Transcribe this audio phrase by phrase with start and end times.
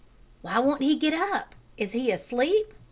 [0.41, 1.53] "Why won't he get up?
[1.77, 2.73] Is he asleep?"